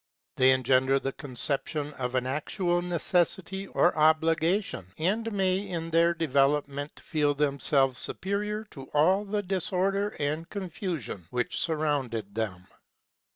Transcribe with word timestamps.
They 0.35 0.49
engender 0.49 0.97
the 0.97 1.11
conception 1.13 1.93
of 1.93 2.15
an 2.15 2.25
actual 2.25 2.81
necessity 2.81 3.67
or 3.67 3.95
obligation, 3.95 4.87
and 4.97 5.31
may 5.31 5.59
in 5.69 5.91
their 5.91 6.15
development 6.15 6.99
feel 6.99 7.35
themselves 7.35 7.99
superior 7.99 8.63
to 8.71 8.85
all 8.95 9.25
the 9.25 9.43
disorder 9.43 10.15
and 10.19 10.49
confusion 10.49 11.27
which 11.29 11.59
surrounded 11.59 12.33
them. 12.33 12.65